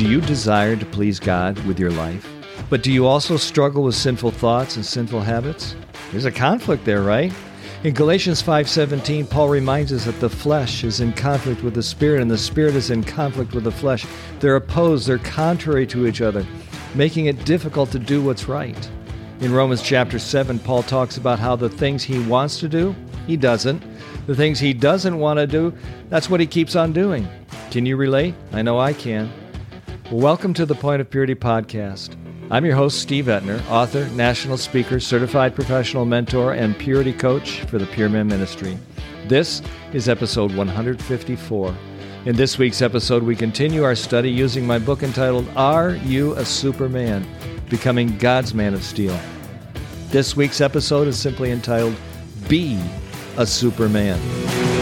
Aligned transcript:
Do 0.00 0.08
you 0.08 0.22
desire 0.22 0.76
to 0.76 0.86
please 0.86 1.20
God 1.20 1.58
with 1.66 1.78
your 1.78 1.90
life? 1.90 2.26
But 2.70 2.82
do 2.82 2.90
you 2.90 3.06
also 3.06 3.36
struggle 3.36 3.82
with 3.82 3.94
sinful 3.94 4.30
thoughts 4.30 4.76
and 4.76 4.86
sinful 4.86 5.20
habits? 5.20 5.76
There's 6.10 6.24
a 6.24 6.32
conflict 6.32 6.86
there, 6.86 7.02
right? 7.02 7.30
In 7.84 7.92
Galatians 7.92 8.42
5:17, 8.42 9.26
Paul 9.26 9.50
reminds 9.50 9.92
us 9.92 10.06
that 10.06 10.18
the 10.18 10.30
flesh 10.30 10.84
is 10.84 11.00
in 11.00 11.12
conflict 11.12 11.62
with 11.62 11.74
the 11.74 11.82
spirit 11.82 12.22
and 12.22 12.30
the 12.30 12.38
spirit 12.38 12.76
is 12.76 12.88
in 12.88 13.04
conflict 13.04 13.52
with 13.52 13.64
the 13.64 13.70
flesh. 13.70 14.06
They're 14.38 14.56
opposed, 14.56 15.06
they're 15.06 15.18
contrary 15.18 15.86
to 15.88 16.06
each 16.06 16.22
other, 16.22 16.46
making 16.94 17.26
it 17.26 17.44
difficult 17.44 17.90
to 17.90 17.98
do 17.98 18.22
what's 18.22 18.48
right. 18.48 18.88
In 19.40 19.52
Romans 19.52 19.82
chapter 19.82 20.18
7, 20.18 20.58
Paul 20.60 20.82
talks 20.82 21.18
about 21.18 21.38
how 21.38 21.56
the 21.56 21.68
things 21.68 22.02
he 22.02 22.20
wants 22.20 22.58
to 22.60 22.70
do, 22.70 22.96
he 23.26 23.36
doesn't. 23.36 23.82
The 24.26 24.34
things 24.34 24.58
he 24.60 24.72
doesn't 24.72 25.18
want 25.18 25.40
to 25.40 25.46
do, 25.46 25.74
that's 26.08 26.30
what 26.30 26.40
he 26.40 26.46
keeps 26.46 26.74
on 26.74 26.94
doing. 26.94 27.28
Can 27.70 27.84
you 27.84 27.98
relate? 27.98 28.34
I 28.54 28.62
know 28.62 28.80
I 28.80 28.94
can. 28.94 29.30
Welcome 30.10 30.52
to 30.52 30.66
the 30.66 30.74
Point 30.74 31.00
of 31.00 31.08
Purity 31.08 31.36
podcast. 31.36 32.16
I'm 32.50 32.64
your 32.64 32.74
host, 32.74 32.98
Steve 32.98 33.26
Etner, 33.26 33.64
author, 33.70 34.08
national 34.08 34.56
speaker, 34.56 34.98
certified 34.98 35.54
professional 35.54 36.04
mentor, 36.04 36.52
and 36.52 36.76
purity 36.76 37.12
coach 37.12 37.60
for 37.62 37.78
the 37.78 37.86
Pure 37.86 38.08
Man 38.08 38.26
Ministry. 38.26 38.76
This 39.28 39.62
is 39.92 40.08
episode 40.08 40.52
154. 40.56 41.74
In 42.26 42.34
this 42.34 42.58
week's 42.58 42.82
episode, 42.82 43.22
we 43.22 43.36
continue 43.36 43.84
our 43.84 43.94
study 43.94 44.30
using 44.30 44.66
my 44.66 44.80
book 44.80 45.04
entitled 45.04 45.48
Are 45.54 45.92
You 45.94 46.34
a 46.34 46.44
Superman? 46.44 47.24
Becoming 47.68 48.18
God's 48.18 48.52
Man 48.52 48.74
of 48.74 48.82
Steel. 48.82 49.18
This 50.08 50.34
week's 50.34 50.60
episode 50.60 51.06
is 51.06 51.16
simply 51.16 51.52
entitled 51.52 51.94
Be 52.48 52.80
a 53.36 53.46
Superman. 53.46 54.79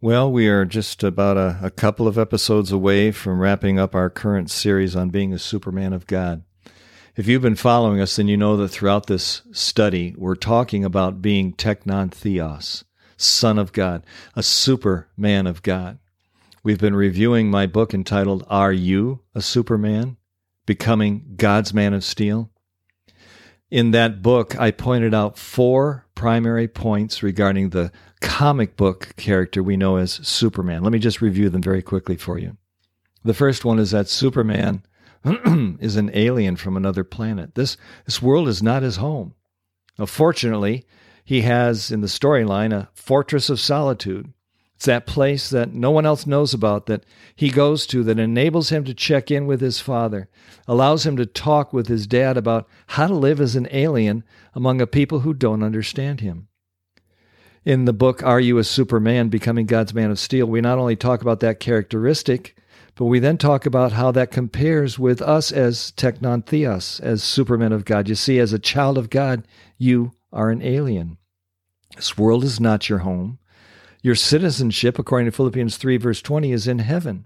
Well, 0.00 0.30
we 0.30 0.48
are 0.48 0.64
just 0.64 1.02
about 1.02 1.36
a, 1.36 1.58
a, 1.62 1.70
couple 1.70 2.06
of 2.06 2.18
episodes 2.18 2.72
away 2.72 3.10
from 3.10 3.40
wrapping 3.40 3.78
up 3.78 3.94
our 3.94 4.10
current 4.10 4.50
series 4.50 4.94
on 4.94 5.10
being 5.10 5.32
a 5.32 5.38
Superman 5.38 5.92
of 5.92 6.06
God. 6.06 6.42
If 7.16 7.28
you've 7.28 7.42
been 7.42 7.56
following 7.56 8.00
us, 8.00 8.16
then 8.16 8.28
you 8.28 8.36
know 8.36 8.56
that 8.56 8.68
throughout 8.68 9.06
this 9.06 9.42
study, 9.52 10.14
we're 10.16 10.34
talking 10.34 10.84
about 10.84 11.22
being 11.22 11.52
teknon 11.52 12.12
theos, 12.12 12.84
Son 13.16 13.58
of 13.58 13.72
God, 13.72 14.04
a 14.34 14.42
Superman 14.42 15.46
of 15.46 15.62
God. 15.62 15.98
We've 16.62 16.80
been 16.80 16.96
reviewing 16.96 17.50
my 17.50 17.66
book 17.66 17.94
entitled 17.94 18.44
Are 18.48 18.72
You 18.72 19.20
a 19.34 19.42
Superman? 19.42 20.16
Becoming 20.66 21.34
God's 21.36 21.72
Man 21.72 21.94
of 21.94 22.02
Steel. 22.02 22.50
In 23.74 23.90
that 23.90 24.22
book, 24.22 24.56
I 24.56 24.70
pointed 24.70 25.14
out 25.14 25.36
four 25.36 26.06
primary 26.14 26.68
points 26.68 27.24
regarding 27.24 27.70
the 27.70 27.90
comic 28.20 28.76
book 28.76 29.14
character 29.16 29.64
we 29.64 29.76
know 29.76 29.96
as 29.96 30.12
Superman. 30.12 30.84
Let 30.84 30.92
me 30.92 31.00
just 31.00 31.20
review 31.20 31.50
them 31.50 31.60
very 31.60 31.82
quickly 31.82 32.14
for 32.14 32.38
you. 32.38 32.56
The 33.24 33.34
first 33.34 33.64
one 33.64 33.80
is 33.80 33.90
that 33.90 34.08
Superman 34.08 34.84
is 35.80 35.96
an 35.96 36.12
alien 36.14 36.54
from 36.54 36.76
another 36.76 37.02
planet. 37.02 37.56
This 37.56 37.76
this 38.04 38.22
world 38.22 38.46
is 38.46 38.62
not 38.62 38.84
his 38.84 38.98
home. 38.98 39.34
Now, 39.98 40.06
fortunately, 40.06 40.86
he 41.24 41.40
has 41.40 41.90
in 41.90 42.00
the 42.00 42.06
storyline 42.06 42.72
a 42.72 42.90
fortress 42.94 43.50
of 43.50 43.58
solitude. 43.58 44.32
It's 44.84 44.88
that 44.90 45.06
place 45.06 45.48
that 45.48 45.72
no 45.72 45.90
one 45.90 46.04
else 46.04 46.26
knows 46.26 46.52
about 46.52 46.84
that 46.86 47.06
he 47.34 47.48
goes 47.48 47.86
to 47.86 48.04
that 48.04 48.18
enables 48.18 48.68
him 48.68 48.84
to 48.84 48.92
check 48.92 49.30
in 49.30 49.46
with 49.46 49.62
his 49.62 49.80
father, 49.80 50.28
allows 50.68 51.06
him 51.06 51.16
to 51.16 51.24
talk 51.24 51.72
with 51.72 51.86
his 51.86 52.06
dad 52.06 52.36
about 52.36 52.68
how 52.88 53.06
to 53.06 53.14
live 53.14 53.40
as 53.40 53.56
an 53.56 53.66
alien 53.70 54.24
among 54.52 54.82
a 54.82 54.86
people 54.86 55.20
who 55.20 55.32
don't 55.32 55.62
understand 55.62 56.20
him 56.20 56.48
in 57.64 57.86
the 57.86 57.94
book 57.94 58.22
Are 58.22 58.38
You 58.38 58.58
a 58.58 58.64
Superman? 58.64 59.30
Becoming 59.30 59.64
God's 59.64 59.94
Man 59.94 60.10
of 60.10 60.18
Steel, 60.18 60.44
we 60.44 60.60
not 60.60 60.76
only 60.76 60.96
talk 60.96 61.22
about 61.22 61.40
that 61.40 61.60
characteristic, 61.60 62.54
but 62.94 63.06
we 63.06 63.18
then 63.18 63.38
talk 63.38 63.64
about 63.64 63.92
how 63.92 64.10
that 64.10 64.30
compares 64.30 64.98
with 64.98 65.22
us 65.22 65.50
as 65.50 65.94
teknon 65.96 66.44
theos, 66.44 67.00
as 67.00 67.22
supermen 67.22 67.72
of 67.72 67.86
God. 67.86 68.06
You 68.06 68.16
see, 68.16 68.38
as 68.38 68.52
a 68.52 68.58
child 68.58 68.98
of 68.98 69.08
God, 69.08 69.48
you 69.78 70.12
are 70.30 70.50
an 70.50 70.60
alien. 70.60 71.16
This 71.96 72.18
world 72.18 72.44
is 72.44 72.60
not 72.60 72.90
your 72.90 72.98
home. 72.98 73.38
Your 74.04 74.14
citizenship, 74.14 74.98
according 74.98 75.24
to 75.24 75.32
Philippians 75.32 75.78
3, 75.78 75.96
verse 75.96 76.20
20, 76.20 76.52
is 76.52 76.68
in 76.68 76.80
heaven. 76.80 77.24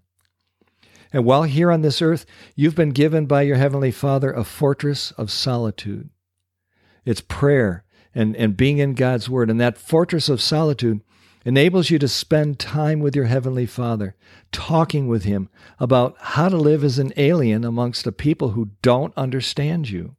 And 1.13 1.25
while 1.25 1.43
here 1.43 1.73
on 1.73 1.83
this 1.83 2.01
earth, 2.01 2.25
you've 2.55 2.77
been 2.77 2.91
given 2.91 3.27
by 3.27 3.43
your 3.43 3.57
Heavenly 3.57 3.91
Father 3.91 4.31
a 4.31 4.45
fortress 4.45 5.11
of 5.19 5.29
solitude. 5.29 6.09
It's 7.05 7.21
prayer, 7.21 7.83
and, 8.15 8.37
and 8.37 8.57
being 8.57 8.79
in 8.79 8.95
God's 8.95 9.29
Word. 9.29 9.51
And 9.51 9.61
that 9.61 9.77
fortress 9.77 10.29
of 10.29 10.41
solitude 10.41 11.01
enables 11.45 11.91
you 11.91 11.99
to 11.99 12.07
spend 12.07 12.61
time 12.61 13.01
with 13.01 13.17
your 13.17 13.25
Heavenly 13.25 13.67
Father, 13.67 14.15
talking 14.53 15.09
with 15.09 15.25
Him 15.25 15.49
about 15.81 16.15
how 16.21 16.49
to 16.49 16.57
live 16.57 16.85
as 16.85 17.01
an 17.01 17.13
alien 17.17 17.65
amongst 17.65 18.07
a 18.07 18.13
people 18.13 18.51
who 18.51 18.71
don't 18.83 19.13
understand 19.17 19.91
you. 19.91 20.15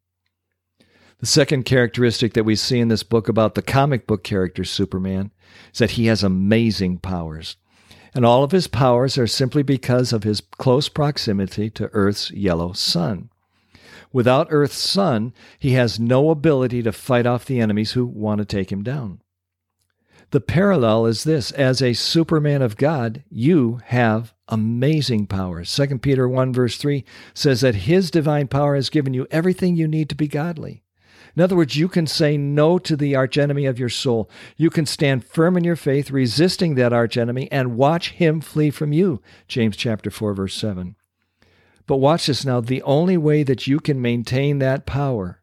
The 1.20 1.26
second 1.26 1.64
characteristic 1.64 2.34
that 2.34 2.46
we 2.46 2.56
see 2.56 2.80
in 2.80 2.88
this 2.88 3.04
book 3.04 3.28
about 3.28 3.56
the 3.56 3.62
comic 3.62 4.08
book 4.08 4.24
character 4.24 4.64
Superman 4.64 5.32
is 5.74 5.80
that 5.80 5.92
he 5.92 6.06
has 6.06 6.24
amazing 6.24 7.00
powers. 7.00 7.58
And 8.16 8.26
all 8.26 8.44
of 8.44 8.52
his 8.52 8.68
powers 8.68 9.18
are 9.18 9.28
simply 9.28 9.62
because 9.62 10.14
of 10.14 10.24
his 10.24 10.40
close 10.40 10.88
proximity 10.88 11.70
to 11.72 11.90
Earth's 11.92 12.32
yellow 12.32 12.72
sun. 12.72 13.30
Without 14.14 14.48
Earth's 14.50 14.78
sun, 14.78 15.34
he 15.60 15.74
has 15.74 16.00
no 16.00 16.30
ability 16.30 16.82
to 16.84 16.94
fight 16.94 17.26
off 17.26 17.44
the 17.44 17.60
enemies 17.60 17.92
who 17.92 18.06
want 18.06 18.40
to 18.40 18.46
take 18.46 18.72
him 18.72 18.82
down. 18.82 19.22
The 20.32 20.40
parallel 20.40 21.06
is 21.06 21.26
this 21.26 21.52
as 21.52 21.82
a 21.82 21.94
superman 21.94 22.62
of 22.62 22.78
God, 22.78 23.24
you 23.30 23.82
have 23.88 24.34
amazing 24.48 25.28
powers. 25.28 25.76
2 25.76 26.00
Peter 26.00 26.30
1, 26.30 26.54
verse 26.54 26.78
3 26.78 27.04
says 27.34 27.60
that 27.60 27.76
his 27.76 28.10
divine 28.10 28.48
power 28.48 28.76
has 28.76 28.90
given 28.90 29.14
you 29.14 29.28
everything 29.30 29.76
you 29.76 29.88
need 29.88 30.08
to 30.10 30.16
be 30.16 30.28
godly. 30.28 30.84
In 31.40 31.44
other 31.44 31.56
words, 31.56 31.78
you 31.78 31.88
can 31.88 32.06
say 32.06 32.36
no 32.36 32.78
to 32.80 32.98
the 32.98 33.16
archenemy 33.16 33.66
of 33.66 33.80
your 33.80 33.88
soul. 33.88 34.30
You 34.58 34.70
can 34.70 34.86
stand 34.86 35.24
firm 35.24 35.56
in 35.56 35.64
your 35.64 35.78
faith, 35.78 36.12
resisting 36.12 36.76
that 36.76 36.92
archenemy, 36.92 37.50
and 37.50 37.78
watch 37.78 38.12
him 38.12 38.42
flee 38.42 38.72
from 38.72 38.92
you. 38.92 39.22
James 39.48 39.78
chapter 39.78 40.12
4, 40.12 40.34
verse 40.34 40.54
7. 40.54 40.98
But 41.88 41.96
watch 41.96 42.28
this 42.28 42.44
now. 42.44 42.60
The 42.60 42.82
only 42.82 43.16
way 43.16 43.44
that 43.44 43.68
you 43.68 43.80
can 43.80 44.02
maintain 44.02 44.60
that 44.60 44.86
power 44.86 45.42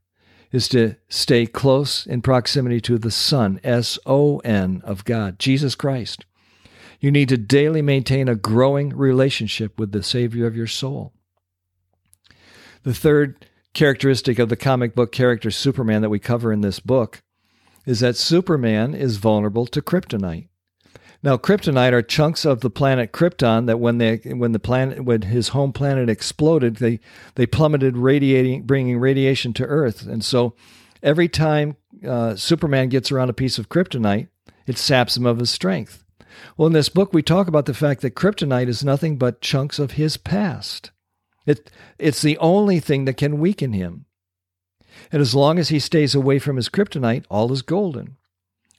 is 0.53 0.69
to 0.69 0.97
stay 1.09 1.47
close 1.47 2.07
in 2.07 2.21
proximity 2.21 2.79
to 2.83 2.99
the 2.99 3.11
Son, 3.11 3.59
S 3.65 3.99
O 4.05 4.41
N, 4.41 4.83
of 4.85 5.07
God, 5.07 5.39
Jesus 5.39 5.75
Christ. 5.75 6.27
You 7.01 7.11
need 7.11 7.31
to 7.31 7.39
daily 7.39 7.81
maintain 7.81 8.29
a 8.29 8.35
growing 8.35 8.91
relationship 8.91 9.81
with 9.81 9.93
the 9.93 10.03
Savior 10.03 10.47
of 10.47 10.59
your 10.59 10.67
soul. 10.67 11.15
The 12.83 12.93
third 12.93 13.47
characteristic 13.77 14.39
of 14.39 14.49
the 14.49 14.57
comic 14.57 14.95
book 14.95 15.13
character 15.13 15.51
Superman 15.51 16.03
that 16.03 16.09
we 16.09 16.19
cover 16.19 16.51
in 16.51 16.63
this 16.63 16.81
book 16.81 17.23
is 17.85 18.01
that 18.01 18.17
Superman 18.17 18.95
is 18.95 19.19
vulnerable 19.19 19.67
to 19.67 19.83
kryptonite. 19.83 20.49
Now, 21.23 21.37
kryptonite 21.37 21.93
are 21.93 22.03
chunks 22.03 22.45
of 22.45 22.61
the 22.61 22.71
planet 22.71 23.13
Krypton 23.13 23.67
that 23.67 23.79
when 23.79 23.99
they 23.99 24.17
when 24.17 24.53
the 24.53 24.59
planet 24.59 25.05
when 25.05 25.23
his 25.23 25.49
home 25.49 25.73
planet 25.73 26.09
exploded, 26.09 26.77
they 26.77 27.01
they 27.35 27.47
plummeted, 27.47 27.97
radiating, 27.97 28.63
bringing 28.63 28.99
radiation 28.99 29.53
to 29.55 29.65
Earth. 29.65 30.07
And 30.07 30.25
so, 30.25 30.55
every 31.03 31.29
time 31.29 31.77
uh, 32.07 32.37
Superman 32.37 32.89
gets 32.89 33.11
around 33.13 33.31
a 33.31 33.35
piece 33.35 33.59
of 33.59 33.69
kryptonite, 33.69 34.29
it 34.67 34.79
saps 34.79 35.17
him 35.17 35.27
of 35.27 35.39
his 35.39 35.51
strength. 35.51 36.05
Well, 36.57 36.67
in 36.67 36.75
this 36.75 36.89
book, 36.89 37.13
we 37.13 37.23
talk 37.23 37.49
about 37.49 37.67
the 37.67 37.75
fact 37.75 38.03
that 38.03 38.15
kryptonite 38.15 38.69
is 38.69 38.85
nothing 38.85 39.17
but 39.17 39.41
chunks 39.41 39.79
of 39.79 39.93
his 39.93 40.17
past. 40.17 40.91
It, 41.47 41.71
it's 41.99 42.23
the 42.23 42.37
only 42.39 42.81
thing 42.81 43.05
that 43.05 43.17
can 43.17 43.39
weaken 43.39 43.73
him. 43.73 44.07
And 45.13 45.23
as 45.23 45.35
long 45.35 45.59
as 45.59 45.69
he 45.69 45.79
stays 45.79 46.15
away 46.15 46.39
from 46.39 46.57
his 46.57 46.69
kryptonite, 46.69 47.25
all 47.31 47.53
is 47.53 47.63
golden. 47.63 48.17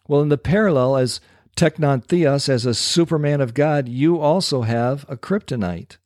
Well, 0.07 0.21
in 0.21 0.29
the 0.29 0.37
parallel, 0.37 0.97
as 0.97 1.21
teknon 1.55 2.03
theos 2.03 2.49
as 2.49 2.65
a 2.65 2.73
superman 2.73 3.41
of 3.41 3.53
God, 3.53 3.87
you 3.87 4.19
also 4.19 4.63
have 4.63 5.05
a 5.07 5.17
kryptonite. 5.17 5.97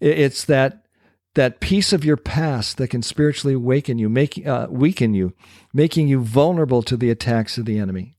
It's 0.00 0.44
that 0.44 0.86
that 1.34 1.60
piece 1.60 1.92
of 1.92 2.02
your 2.02 2.16
past 2.16 2.78
that 2.78 2.88
can 2.88 3.02
spiritually 3.02 3.54
awaken 3.54 3.98
you, 3.98 4.08
make, 4.08 4.44
uh, 4.46 4.66
weaken 4.70 5.12
you, 5.12 5.34
making 5.72 6.08
you 6.08 6.18
vulnerable 6.20 6.82
to 6.82 6.96
the 6.96 7.10
attacks 7.10 7.58
of 7.58 7.66
the 7.66 7.78
enemy. 7.78 8.16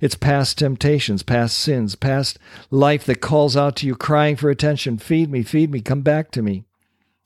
It's 0.00 0.16
past 0.16 0.58
temptations, 0.58 1.22
past 1.22 1.56
sins, 1.56 1.94
past 1.94 2.40
life 2.68 3.04
that 3.04 3.20
calls 3.20 3.56
out 3.56 3.76
to 3.76 3.86
you, 3.86 3.94
crying 3.94 4.34
for 4.34 4.50
attention. 4.50 4.98
Feed 4.98 5.30
me, 5.30 5.44
feed 5.44 5.70
me, 5.70 5.80
come 5.80 6.02
back 6.02 6.32
to 6.32 6.42
me. 6.42 6.64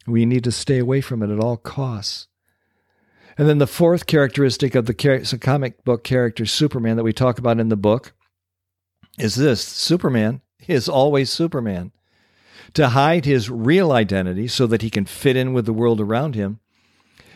We 0.06 0.25
need 0.25 0.44
to 0.44 0.53
stay 0.53 0.79
away 0.79 1.00
from 1.00 1.23
it 1.23 1.31
at 1.31 1.41
all 1.41 1.56
costs. 1.56 2.29
And 3.38 3.49
then 3.49 3.58
the 3.58 3.67
fourth 3.67 4.06
characteristic 4.06 4.75
of 4.75 4.87
the 4.87 5.38
comic 5.41 5.85
book 5.85 6.05
character 6.05 6.47
Superman 6.47 6.97
that 6.97 7.03
we 7.03 7.12
talk 7.12 7.38
about 7.38 7.61
in 7.61 7.69
the 7.69 7.76
book 7.76 8.12
is 9.19 9.35
this 9.35 9.62
Superman 9.62 10.41
is 10.67 10.88
always 10.88 11.31
Superman. 11.31 11.93
To 12.75 12.88
hide 12.91 13.25
his 13.25 13.49
real 13.49 13.93
identity 13.93 14.49
so 14.49 14.67
that 14.67 14.82
he 14.82 14.91
can 14.91 15.05
fit 15.05 15.37
in 15.37 15.53
with 15.53 15.67
the 15.67 15.73
world 15.73 16.00
around 16.00 16.35
him, 16.35 16.61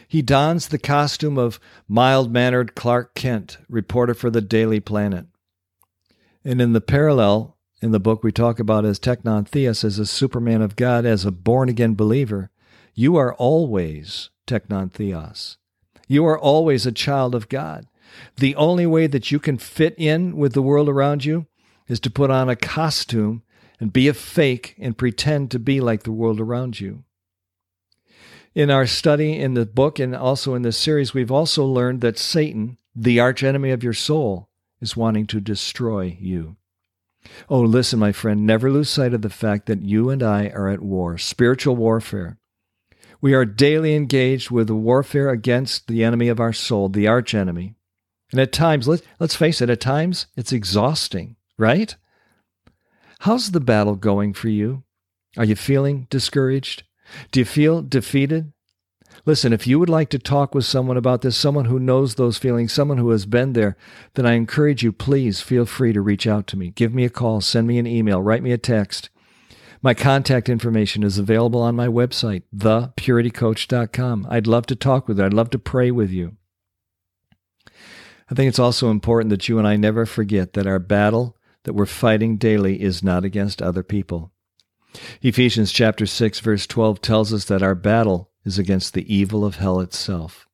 he 0.09 0.23
dons 0.23 0.69
the 0.69 0.79
costume 0.79 1.39
of 1.39 1.61
mild 1.87 2.33
mannered 2.33 2.75
Clark 2.75 3.15
Kent, 3.15 3.59
reporter 3.69 4.13
for 4.13 4.29
the 4.29 4.41
Daily 4.41 4.81
Planet. 4.81 5.27
And 6.45 6.61
in 6.61 6.73
the 6.73 6.81
parallel, 6.81 7.57
in 7.81 7.93
the 7.93 8.01
book 8.01 8.25
we 8.25 8.33
talk 8.33 8.59
about 8.59 8.85
as 8.85 8.99
Teknon 8.99 9.47
Theos, 9.47 9.85
as 9.85 9.99
a 9.99 10.07
superman 10.07 10.63
of 10.63 10.77
God, 10.77 11.05
as 11.07 11.25
a 11.25 11.31
born 11.31 11.69
again 11.69 11.95
believer, 11.95 12.51
you 13.01 13.17
are 13.17 13.33
always 13.37 14.29
Teknon 14.47 14.93
Theos. 14.93 15.57
You 16.07 16.27
are 16.27 16.39
always 16.39 16.85
a 16.85 16.93
child 16.93 17.35
of 17.35 17.49
God. 17.49 17.87
The 18.37 18.55
only 18.57 18.85
way 18.85 19.07
that 19.07 19.31
you 19.31 19.39
can 19.39 19.57
fit 19.57 19.95
in 19.97 20.37
with 20.37 20.53
the 20.53 20.61
world 20.61 20.87
around 20.87 21.25
you 21.25 21.47
is 21.89 21.99
to 22.01 22.11
put 22.11 22.31
on 22.31 22.51
a 22.51 22.57
costume 22.57 23.43
and 23.81 23.91
be 23.91 24.07
a 24.07 24.13
fake 24.13 24.75
and 24.79 24.99
pretend 24.99 25.51
to 25.51 25.59
be 25.59 25.81
like 25.81 26.03
the 26.03 26.13
world 26.13 26.41
around 26.41 26.79
you. 26.79 27.05
In 28.55 28.71
our 28.71 28.87
study 28.87 29.39
in 29.39 29.55
the 29.55 29.65
book 29.65 29.99
and 29.99 30.15
also 30.15 30.55
in 30.55 30.61
this 30.61 30.77
series, 30.77 31.15
we've 31.15 31.33
also 31.33 31.65
learned 31.65 32.03
that 32.03 32.19
Satan, 32.19 32.77
the 32.95 33.19
archenemy 33.19 33.71
of 33.71 33.83
your 33.83 33.95
soul, 33.95 34.51
is 34.83 34.95
wanting 34.95 35.27
to 35.29 35.41
destroy 35.41 36.19
you. 36.21 36.57
Oh, 37.49 37.63
listen, 37.63 37.99
my 37.99 38.13
friend, 38.13 38.47
never 38.47 38.71
lose 38.71 38.91
sight 38.91 39.15
of 39.15 39.23
the 39.23 39.31
fact 39.31 39.65
that 39.69 39.81
you 39.81 40.11
and 40.11 40.23
I 40.23 40.49
are 40.49 40.69
at 40.69 40.83
war, 40.83 41.17
spiritual 41.17 41.77
warfare. 41.77 42.37
We 43.21 43.35
are 43.35 43.45
daily 43.45 43.95
engaged 43.95 44.51
with 44.51 44.69
the 44.69 44.75
warfare 44.75 45.29
against 45.31 45.89
the 45.89 46.05
enemy 46.05 46.29
of 46.29 46.41
our 46.41 46.53
soul, 46.53 46.89
the 46.89 47.07
archenemy. 47.07 47.75
And 48.33 48.41
at 48.41 48.53
times, 48.53 48.89
let, 48.89 49.03
let's 49.19 49.35
face 49.35 49.61
it, 49.61 49.71
at 49.71 49.81
times 49.81 50.27
it's 50.37 50.53
exhausting, 50.53 51.37
right? 51.59 51.95
How's 53.21 53.51
the 53.51 53.61
battle 53.61 53.97
going 53.97 54.33
for 54.33 54.49
you? 54.49 54.85
Are 55.37 55.45
you 55.45 55.57
feeling 55.57 56.07
discouraged? 56.09 56.85
Do 57.33 57.41
you 57.41 57.45
feel 57.45 57.83
defeated? 57.83 58.53
Listen, 59.27 59.53
if 59.53 59.67
you 59.67 59.79
would 59.79 59.91
like 59.91 60.09
to 60.11 60.19
talk 60.19 60.55
with 60.55 60.65
someone 60.65 60.97
about 60.97 61.21
this, 61.21 61.37
someone 61.37 61.67
who 61.67 61.79
knows 61.79 62.15
those 62.15 62.39
feelings, 62.39 62.73
someone 62.73 62.99
who 62.99 63.11
has 63.11 63.27
been 63.27 63.53
there, 63.53 63.77
then 64.15 64.25
I 64.25 64.33
encourage 64.33 64.83
you, 64.83 64.93
please 64.93 65.41
feel 65.41 65.67
free 65.67 65.93
to 65.93 66.01
reach 66.01 66.27
out 66.27 66.47
to 66.49 66.57
me. 66.57 66.71
Give 66.71 66.95
me 66.95 67.05
a 67.05 67.11
call, 67.11 67.41
send 67.41 67.67
me 67.67 67.79
an 67.79 67.87
email, 67.87 68.23
write 68.23 68.43
me 68.43 68.53
a 68.53 68.59
text. 68.59 69.11
My 69.83 69.95
contact 69.95 70.51
information 70.51 71.03
is 71.03 71.17
available 71.17 71.63
on 71.63 71.75
my 71.75 71.87
website, 71.87 72.43
thepuritycoach.com. 72.55 74.27
I'd 74.29 74.47
love 74.47 74.67
to 74.67 74.77
talk 74.77 75.09
with 75.09 75.19
you. 75.19 75.25
I'd 75.25 75.33
love 75.33 75.51
to 75.51 75.59
pray 75.59 75.91
with 75.91 76.11
you. 76.11 76.37
I 78.31 78.35
think 78.35 78.49
it's 78.49 78.59
also 78.59 78.91
important 78.91 79.31
that 79.31 79.49
you 79.49 79.59
and 79.59 79.67
I 79.67 79.77
never 79.77 80.05
forget 80.05 80.53
that 80.53 80.67
our 80.67 80.79
battle 80.79 81.37
that 81.65 81.73
we're 81.73 81.87
fighting 81.87 82.37
daily 82.37 82.81
is 82.81 83.03
not 83.03 83.25
against 83.25 83.63
other 83.63 83.83
people. 83.83 84.33
Ephesians 85.23 85.73
chapter 85.73 86.05
6 86.05 86.41
verse 86.41 86.67
12 86.67 87.01
tells 87.01 87.33
us 87.33 87.45
that 87.47 87.63
our 87.63 87.75
battle 87.75 88.31
is 88.45 88.59
against 88.59 88.93
the 88.93 89.15
evil 89.15 89.45
of 89.45 89.57
hell 89.57 89.81
itself. 89.81 90.47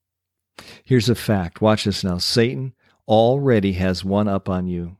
Here's 0.84 1.08
a 1.08 1.14
fact. 1.14 1.61
Watch 1.61 1.84
this 1.84 2.05
now. 2.05 2.19
Satan 2.19 2.75
already 3.08 3.72
has 3.75 4.05
one 4.05 4.29
up 4.29 4.49
on 4.49 4.67
you. 4.67 4.96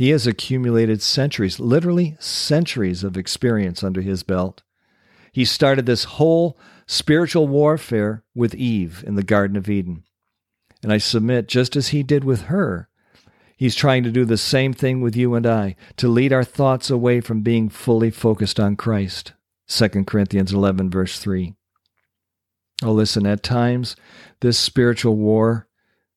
He 0.00 0.08
has 0.12 0.26
accumulated 0.26 1.02
centuries, 1.02 1.60
literally 1.60 2.16
centuries 2.18 3.04
of 3.04 3.18
experience 3.18 3.84
under 3.84 4.00
his 4.00 4.22
belt. 4.22 4.62
He 5.30 5.44
started 5.44 5.84
this 5.84 6.04
whole 6.04 6.56
spiritual 6.86 7.46
warfare 7.46 8.24
with 8.34 8.54
Eve 8.54 9.04
in 9.06 9.16
the 9.16 9.22
Garden 9.22 9.58
of 9.58 9.68
Eden. 9.68 10.04
And 10.82 10.90
I 10.90 10.96
submit, 10.96 11.48
just 11.48 11.76
as 11.76 11.88
he 11.88 12.02
did 12.02 12.24
with 12.24 12.44
her, 12.44 12.88
he's 13.58 13.74
trying 13.74 14.02
to 14.04 14.10
do 14.10 14.24
the 14.24 14.38
same 14.38 14.72
thing 14.72 15.02
with 15.02 15.16
you 15.16 15.34
and 15.34 15.46
I, 15.46 15.76
to 15.98 16.08
lead 16.08 16.32
our 16.32 16.44
thoughts 16.44 16.88
away 16.88 17.20
from 17.20 17.42
being 17.42 17.68
fully 17.68 18.10
focused 18.10 18.58
on 18.58 18.76
Christ. 18.76 19.34
2 19.68 20.06
Corinthians 20.06 20.50
11, 20.50 20.88
verse 20.88 21.18
3. 21.18 21.52
Oh, 22.82 22.92
listen, 22.92 23.26
at 23.26 23.42
times, 23.42 23.96
this 24.40 24.58
spiritual 24.58 25.16
war 25.16 25.68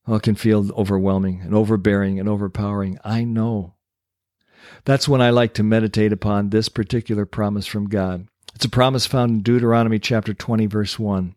oh, 0.08 0.20
can 0.20 0.36
feel 0.36 0.72
overwhelming 0.74 1.42
and 1.42 1.54
overbearing 1.54 2.18
and 2.18 2.30
overpowering. 2.30 2.98
I 3.04 3.26
know. 3.26 3.73
That's 4.86 5.08
when 5.08 5.22
I 5.22 5.30
like 5.30 5.54
to 5.56 5.64
meditate 5.64 6.12
upon 6.12 6.50
this 6.50 6.68
particular 6.70 7.26
promise 7.26 7.66
from 7.66 7.88
God. 7.88 8.28
It's 8.56 8.66
a 8.66 8.70
promise 8.70 9.06
found 9.06 9.32
in 9.32 9.42
Deuteronomy 9.42 9.98
chapter 9.98 10.34
20, 10.34 10.66
verse 10.66 11.00
1. 11.00 11.36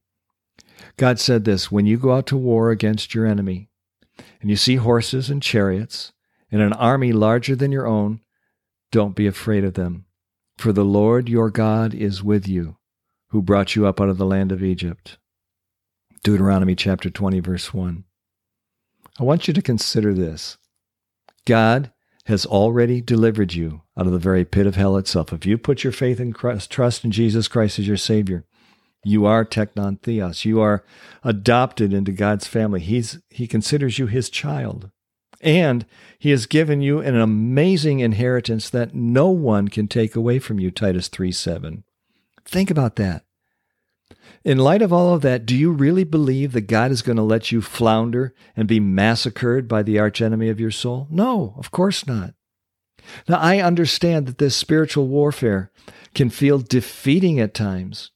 God 0.97 1.21
said 1.21 1.45
this 1.45 1.71
When 1.71 1.87
you 1.87 1.97
go 1.97 2.13
out 2.13 2.27
to 2.29 2.37
war 2.37 2.71
against 2.71 3.15
your 3.15 3.25
enemy, 3.25 3.69
and 4.41 4.51
you 4.51 4.57
see 4.57 4.77
horses 4.77 5.31
and 5.31 5.43
chariots, 5.43 6.13
and 6.51 6.61
an 6.61 6.73
army 6.73 7.13
larger 7.13 7.55
than 7.55 7.73
your 7.73 7.87
own, 7.87 8.21
don't 8.91 9.17
be 9.17 9.27
afraid 9.27 9.65
of 9.65 9.75
them. 9.75 10.07
For 10.59 10.73
the 10.73 10.85
Lord 10.85 11.29
your 11.29 11.51
God 11.51 11.95
is 11.95 12.23
with 12.23 12.49
you 12.49 12.77
who 13.29 13.43
brought 13.43 13.77
you 13.77 13.87
up 13.87 14.01
out 14.01 14.09
of 14.09 14.19
the 14.19 14.27
land 14.27 14.53
of 14.53 14.63
Egypt. 14.63 15.19
Deuteronomy 16.23 16.75
chapter 16.75 17.11
20, 17.11 17.41
verse 17.41 17.75
1. 17.75 18.05
I 19.19 19.23
want 19.23 19.47
you 19.47 19.55
to 19.55 19.63
consider 19.63 20.15
this 20.15 20.59
God 21.45 21.93
has 22.27 22.45
already 22.45 23.01
delivered 23.01 23.55
you 23.55 23.83
out 23.97 24.07
of 24.07 24.13
the 24.13 24.19
very 24.19 24.45
pit 24.45 24.67
of 24.67 24.75
hell 24.75 24.97
itself. 24.97 25.33
If 25.33 25.47
you 25.47 25.57
put 25.57 25.85
your 25.85 25.93
faith 25.93 26.19
and 26.19 26.35
trust 26.35 27.05
in 27.05 27.11
Jesus 27.13 27.47
Christ 27.47 27.79
as 27.79 27.87
your 27.87 27.97
Savior, 27.97 28.45
you 29.05 29.25
are 29.27 29.45
teknon 29.45 30.03
theos. 30.03 30.45
You 30.45 30.61
are 30.61 30.85
adopted 31.23 31.93
into 31.93 32.11
God's 32.11 32.49
family. 32.49 32.81
He's, 32.81 33.21
he 33.31 33.47
considers 33.47 34.01
you 34.01 34.07
his 34.07 34.29
child. 34.29 34.91
And 35.41 35.87
he 36.19 36.31
has 36.31 36.47
given 36.47 36.81
you 36.81 36.99
an 36.99 37.15
amazing 37.15 38.01
inheritance 38.01 38.71
that 38.71 38.95
no 38.95 39.29
one 39.29 39.69
can 39.69 39.87
take 39.87 40.17
away 40.17 40.41
from 40.41 40.59
you, 40.59 40.73
Titus 40.73 41.07
3 41.07 41.31
7. 41.31 41.85
Think 42.45 42.71
about 42.71 42.97
that. 42.97 43.26
In 44.45 44.59
light 44.59 44.83
of 44.83 44.93
all 44.93 45.15
of 45.15 45.23
that, 45.23 45.45
do 45.45 45.57
you 45.57 45.73
really 45.73 46.05
believe 46.05 46.53
that 46.53 46.63
God 46.63 46.91
is 46.93 47.03
going 47.03 47.17
to 47.17 47.23
let 47.23 47.51
you 47.51 47.61
flounder 47.61 48.33
and 48.55 48.69
be 48.69 48.79
massacred 48.79 49.67
by 49.67 49.83
the 49.83 49.99
archenemy 49.99 50.49
of 50.49 50.61
your 50.61 50.71
soul? 50.71 51.09
No, 51.11 51.55
of 51.59 51.71
course 51.73 52.07
not. 52.07 52.35
Now, 53.29 53.39
I 53.39 53.59
understand 53.61 54.27
that 54.27 54.39
this 54.39 54.57
spiritual 54.57 55.09
warfare 55.09 55.71
can 56.15 56.31
feel 56.31 56.59
defeating 56.59 57.41
at 57.41 57.55
times. 57.55 58.11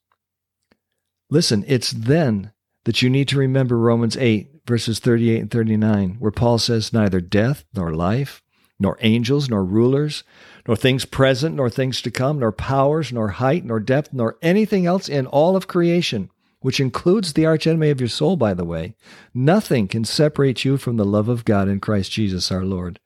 Listen, 1.31 1.65
it's 1.67 1.91
then 1.91 2.53
that 2.85 3.03
you 3.03 3.11
need 3.11 3.29
to 3.29 3.39
remember 3.39 3.79
Romans 3.79 4.17
8, 4.17 4.63
verses 4.67 4.99
38 4.99 5.41
and 5.41 5.51
39, 5.51 6.17
where 6.19 6.33
Paul 6.33 6.59
says, 6.59 6.93
Neither 6.93 7.21
death 7.21 7.65
nor 7.75 7.93
life, 7.93 8.43
nor 8.81 8.97
angels, 9.03 9.49
nor 9.49 9.63
rulers, 9.63 10.25
nor 10.67 10.75
things 10.75 11.05
present, 11.05 11.55
nor 11.55 11.71
things 11.71 12.01
to 12.03 12.11
come, 12.11 12.39
nor 12.41 12.51
powers, 12.51 13.13
nor 13.13 13.29
height, 13.29 13.65
nor 13.65 13.79
depth, 13.79 14.13
nor 14.13 14.37
anything 14.43 14.87
else 14.87 15.09
in 15.09 15.27
all 15.27 15.55
of 15.55 15.69
creation, 15.69 16.31
which 16.61 16.81
includes 16.81 17.35
the 17.35 17.47
archenemy 17.47 17.91
of 17.91 18.01
your 18.01 18.09
soul, 18.09 18.37
by 18.37 18.55
the 18.55 18.65
way. 18.65 18.95
Nothing 19.35 19.87
can 19.87 20.05
separate 20.05 20.65
you 20.65 20.79
from 20.79 20.97
the 20.97 21.05
love 21.05 21.29
of 21.29 21.45
God 21.45 21.69
in 21.69 21.79
Christ 21.79 22.11
Jesus 22.11 22.51
our 22.51 22.65
Lord. 22.65 22.99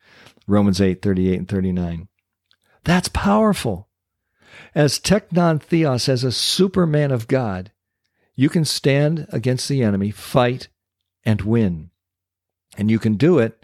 Romans 0.46 0.80
8, 0.80 1.02
38 1.02 1.38
and 1.38 1.48
39. 1.48 2.08
That's 2.84 3.08
powerful. 3.08 3.88
As 4.74 4.98
Teknon 5.00 5.60
Theos, 5.60 6.08
as 6.08 6.22
a 6.22 6.32
superman 6.32 7.10
of 7.10 7.28
God, 7.28 7.72
you 8.36 8.48
can 8.48 8.64
stand 8.64 9.26
against 9.30 9.68
the 9.68 9.82
enemy, 9.82 10.10
fight, 10.10 10.68
and 11.24 11.42
win. 11.42 11.90
And 12.76 12.90
you 12.90 12.98
can 12.98 13.14
do 13.14 13.38
it 13.38 13.63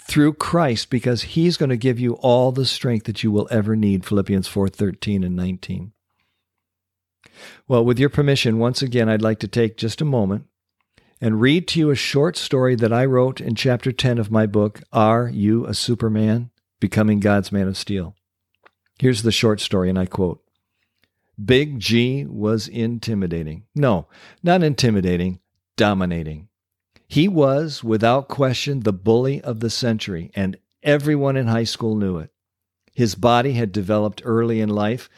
through 0.00 0.34
Christ 0.34 0.90
because 0.90 1.22
he's 1.22 1.56
going 1.56 1.70
to 1.70 1.76
give 1.76 2.00
you 2.00 2.14
all 2.14 2.52
the 2.52 2.64
strength 2.64 3.06
that 3.06 3.22
you 3.22 3.30
will 3.30 3.48
ever 3.50 3.76
need 3.76 4.04
Philippians 4.04 4.48
4:13 4.48 5.24
and 5.24 5.36
19. 5.36 5.92
Well, 7.68 7.84
with 7.84 7.98
your 7.98 8.08
permission, 8.08 8.58
once 8.58 8.82
again 8.82 9.08
I'd 9.08 9.22
like 9.22 9.38
to 9.40 9.48
take 9.48 9.76
just 9.76 10.00
a 10.00 10.04
moment 10.04 10.46
and 11.20 11.40
read 11.40 11.68
to 11.68 11.78
you 11.78 11.90
a 11.90 11.94
short 11.94 12.36
story 12.36 12.74
that 12.76 12.92
I 12.92 13.04
wrote 13.04 13.40
in 13.40 13.54
chapter 13.54 13.92
10 13.92 14.18
of 14.18 14.30
my 14.30 14.46
book 14.46 14.80
Are 14.92 15.28
You 15.28 15.66
a 15.66 15.74
Superman? 15.74 16.50
Becoming 16.80 17.20
God's 17.20 17.52
Man 17.52 17.68
of 17.68 17.76
Steel. 17.76 18.16
Here's 18.98 19.22
the 19.22 19.32
short 19.32 19.60
story 19.60 19.90
and 19.90 19.98
I 19.98 20.06
quote 20.06 20.42
Big 21.42 21.78
G 21.78 22.26
was 22.26 22.68
intimidating. 22.68 23.64
No, 23.74 24.08
not 24.42 24.62
intimidating, 24.62 25.40
dominating. 25.76 26.49
He 27.10 27.26
was, 27.26 27.82
without 27.82 28.28
question, 28.28 28.80
the 28.80 28.92
bully 28.92 29.40
of 29.40 29.58
the 29.58 29.68
century, 29.68 30.30
and 30.36 30.56
everyone 30.80 31.36
in 31.36 31.48
high 31.48 31.64
school 31.64 31.96
knew 31.96 32.18
it. 32.18 32.30
His 32.94 33.16
body 33.16 33.54
had 33.54 33.72
developed 33.72 34.22
early 34.24 34.60
in 34.60 34.68
life, 34.68 35.10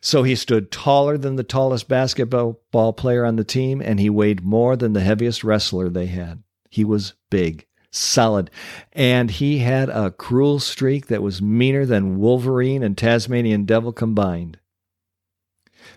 so 0.00 0.24
he 0.24 0.34
stood 0.34 0.72
taller 0.72 1.16
than 1.16 1.36
the 1.36 1.44
tallest 1.44 1.86
basketball 1.86 2.92
player 2.94 3.24
on 3.24 3.36
the 3.36 3.44
team, 3.44 3.80
and 3.80 4.00
he 4.00 4.10
weighed 4.10 4.42
more 4.42 4.74
than 4.74 4.92
the 4.92 5.02
heaviest 5.02 5.44
wrestler 5.44 5.88
they 5.88 6.06
had. 6.06 6.42
He 6.68 6.84
was 6.84 7.14
big, 7.30 7.64
solid, 7.92 8.50
and 8.92 9.30
he 9.30 9.58
had 9.58 9.88
a 9.88 10.10
cruel 10.10 10.58
streak 10.58 11.06
that 11.06 11.22
was 11.22 11.40
meaner 11.40 11.86
than 11.86 12.18
Wolverine 12.18 12.82
and 12.82 12.98
Tasmanian 12.98 13.66
Devil 13.66 13.92
combined. 13.92 14.58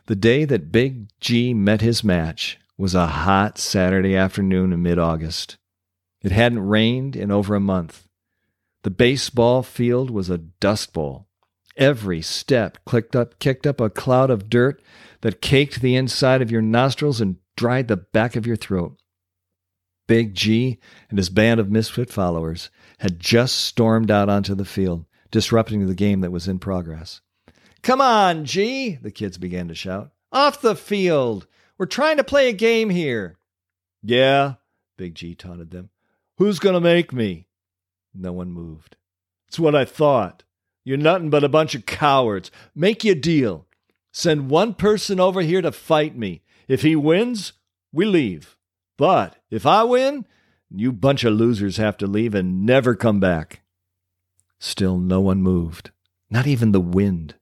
The 0.05 0.15
day 0.15 0.45
that 0.45 0.71
Big 0.71 1.07
G 1.19 1.55
met 1.55 1.81
his 1.81 2.03
match, 2.03 2.59
was 2.79 2.95
a 2.95 3.07
hot 3.07 3.57
Saturday 3.57 4.15
afternoon 4.15 4.71
in 4.71 4.81
mid 4.81 4.97
August. 4.97 5.57
It 6.23 6.31
hadn't 6.31 6.65
rained 6.65 7.13
in 7.13 7.29
over 7.29 7.53
a 7.53 7.59
month. 7.59 8.07
The 8.83 8.89
baseball 8.89 9.63
field 9.63 10.09
was 10.09 10.29
a 10.29 10.37
dust 10.37 10.93
bowl. 10.93 11.27
Every 11.75 12.21
step 12.21 12.77
clicked 12.85 13.17
up, 13.17 13.37
kicked 13.39 13.67
up 13.67 13.81
a 13.81 13.89
cloud 13.89 14.29
of 14.29 14.49
dirt 14.49 14.81
that 15.21 15.41
caked 15.41 15.81
the 15.81 15.97
inside 15.97 16.41
of 16.41 16.51
your 16.51 16.61
nostrils 16.61 17.19
and 17.19 17.35
dried 17.57 17.89
the 17.89 17.97
back 17.97 18.37
of 18.37 18.47
your 18.47 18.55
throat. 18.55 18.97
Big 20.07 20.33
G 20.33 20.79
and 21.09 21.19
his 21.19 21.29
band 21.29 21.59
of 21.59 21.69
misfit 21.69 22.09
followers 22.09 22.69
had 22.99 23.19
just 23.19 23.57
stormed 23.57 24.09
out 24.09 24.29
onto 24.29 24.55
the 24.55 24.63
field, 24.63 25.05
disrupting 25.31 25.85
the 25.85 25.93
game 25.93 26.21
that 26.21 26.31
was 26.31 26.47
in 26.47 26.59
progress. 26.59 27.19
Come 27.81 27.99
on, 27.99 28.45
G, 28.45 28.95
the 29.01 29.11
kids 29.11 29.37
began 29.37 29.67
to 29.67 29.75
shout. 29.75 30.11
Off 30.31 30.61
the 30.61 30.77
field! 30.77 31.45
We're 31.79 31.85
trying 31.85 32.17
to 32.17 32.25
play 32.25 32.49
a 32.49 32.53
game 32.53 32.89
here. 32.89 33.37
Yeah, 34.03 34.55
Big 34.97 35.15
G 35.15 35.33
taunted 35.33 35.71
them. 35.71 35.89
Who's 36.37 36.59
going 36.59 36.73
to 36.73 36.81
make 36.81 37.13
me? 37.13 37.47
No 38.13 38.33
one 38.33 38.51
moved. 38.51 38.97
It's 39.47 39.57
what 39.57 39.75
I 39.75 39.85
thought. 39.85 40.43
You're 40.83 40.97
nothing 40.97 41.29
but 41.29 41.45
a 41.45 41.49
bunch 41.49 41.75
of 41.75 41.85
cowards. 41.85 42.51
Make 42.75 43.05
your 43.05 43.15
deal. 43.15 43.65
Send 44.11 44.49
one 44.49 44.73
person 44.73 45.21
over 45.21 45.41
here 45.41 45.61
to 45.61 45.71
fight 45.71 46.17
me. 46.17 46.41
If 46.67 46.81
he 46.81 46.97
wins, 46.97 47.53
we 47.93 48.05
leave. 48.05 48.57
But 48.97 49.37
if 49.49 49.65
I 49.65 49.83
win, 49.83 50.25
you 50.69 50.91
bunch 50.91 51.23
of 51.23 51.33
losers 51.33 51.77
have 51.77 51.95
to 51.97 52.07
leave 52.07 52.35
and 52.35 52.65
never 52.65 52.93
come 52.93 53.21
back. 53.21 53.61
Still 54.59 54.97
no 54.97 55.21
one 55.21 55.41
moved, 55.41 55.91
not 56.29 56.45
even 56.45 56.73
the 56.73 56.81
wind. 56.81 57.35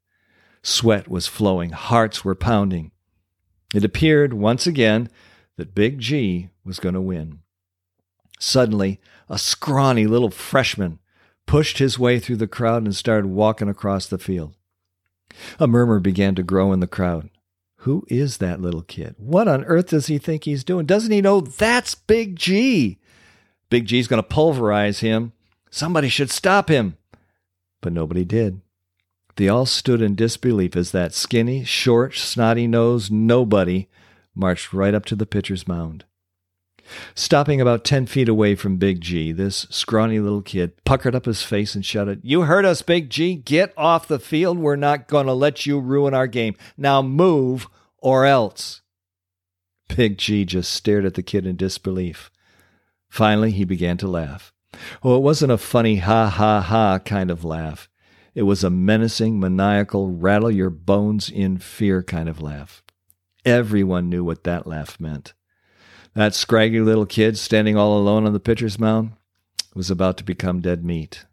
Sweat 0.62 1.08
was 1.08 1.25
flowing, 1.25 1.72
hearts 1.72 2.24
were 2.24 2.36
pounding. 2.36 2.91
It 3.77 3.86
appeared 3.86 4.34
once 4.34 4.65
again 4.65 5.07
that 5.55 5.75
Big 5.75 6.00
G 6.00 6.50
was 6.65 6.79
going 6.79 6.96
to 6.96 7.00
win. 7.00 7.41
Suddenly, 8.39 9.00
a 9.29 9.38
scrawny 9.38 10.07
little 10.07 10.31
freshman 10.31 10.98
pushed 11.46 11.77
his 11.77 12.00
way 12.00 12.17
through 12.17 12.38
the 12.38 12.48
crowd 12.48 12.86
and 12.86 12.96
started 12.96 13.27
walking 13.27 13.69
across 13.69 14.07
the 14.07 14.17
field. 14.17 14.55
A 15.60 15.67
murmur 15.67 16.00
began 16.00 16.34
to 16.34 16.41
grow 16.41 16.74
in 16.74 16.79
the 16.79 16.88
crowd. 16.88 17.29
Who 17.81 18.03
is 18.10 18.38
that 18.38 18.60
little 18.60 18.81
kid? 18.81 19.13
What 19.19 19.48
on 19.48 19.63
earth 19.65 19.89
does 19.89 20.07
he 20.07 20.17
think 20.17 20.46
he's 20.46 20.63
doing? 20.63 20.88
Doesn't 20.88 21.12
he 21.12 21.22
know 21.22 21.39
that's 21.39 21.93
Big 21.93 22.36
G? 22.36 22.98
Big 23.69 23.86
G's 23.86 24.07
going 24.07 24.24
to 24.24 24.27
pulverize 24.27 25.01
him. 25.01 25.34
Somebody 25.69 26.10
should 26.10 26.31
stop 26.31 26.67
him. 26.67 26.98
But 27.81 27.93
nobody 27.93 28.25
did. 28.25 28.60
They 29.38 29.48
all 29.48 29.67
stood 29.67 30.01
in 30.01 30.15
disbelief 30.15 30.75
as 30.75 30.91
that 30.91 31.13
skinny, 31.13 31.63
short, 31.63 32.15
snotty 32.15 32.67
nosed 32.67 33.12
nobody 33.12 33.88
marched 34.36 34.74
right 34.74 34.96
up 34.96 35.06
to 35.06 35.15
the 35.15 35.27
pitcher's 35.27 35.67
mound. 35.67 36.06
Stopping 37.13 37.62
about 37.62 37.84
ten 37.84 38.08
feet 38.08 38.29
away 38.29 38.56
from 38.56 38.77
Big 38.77 39.00
G, 39.00 39.32
this 39.32 39.67
scrawny 39.70 40.20
little 40.20 40.41
kid 40.41 40.84
puckered 40.86 41.13
up 41.13 41.25
his 41.25 41.44
face 41.44 41.75
and 41.75 41.86
shouted, 41.86 42.22
You 42.24 42.44
heard 42.44 42.65
us, 42.65 42.82
Big 42.82 43.10
G. 43.12 43.36
Get 43.36 43.74
off 43.77 44.08
the 44.08 44.20
field. 44.20 44.58
We're 44.58 44.75
not 44.75 45.08
going 45.08 45.27
to 45.27 45.34
let 45.34 45.65
you 45.65 45.79
ruin 45.79 46.13
our 46.13 46.27
game. 46.27 46.56
Now 46.75 47.01
move 47.03 47.67
or 48.00 48.25
else. 48.25 48.82
Big 49.96 50.17
G 50.17 50.46
just 50.46 50.72
stared 50.72 51.06
at 51.06 51.13
the 51.13 51.24
kid 51.24 51.46
in 51.46 51.58
disbelief. 51.58 52.32
Finally, 53.10 53.51
he 53.51 53.65
began 53.65 53.98
to 53.98 54.08
laugh. 54.08 54.51
Oh, 55.03 55.15
it 55.15 55.22
wasn't 55.22 55.51
a 55.51 55.58
funny 55.58 55.98
ha 55.98 56.27
ha 56.27 56.62
ha 56.62 57.00
kind 57.00 57.29
of 57.29 57.44
laugh. 57.44 57.88
It 58.38 58.44
was 58.44 58.63
a 58.63 58.70
menacing, 58.70 59.39
maniacal, 59.39 60.12
rattle 60.12 60.51
your 60.51 60.70
bones 60.70 61.27
in 61.27 61.58
fear 61.58 62.03
kind 62.03 62.29
of 62.29 62.39
laugh. 62.39 62.84
Everyone 63.44 64.10
knew 64.10 64.24
what 64.24 64.44
that 64.44 64.67
laugh 64.67 65.00
meant. 65.00 65.34
That 66.13 66.36
scraggy 66.36 66.79
little 66.79 67.08
kid 67.08 67.39
standing 67.39 67.75
all 67.75 67.98
alone 67.98 68.27
on 68.27 68.34
the 68.34 68.39
pitcher's 68.39 68.77
mound 68.77 69.13
was 69.74 69.89
about 69.89 70.17
to 70.17 70.24
become 70.24 70.62
dead 70.62 70.86
meat. 70.86 71.25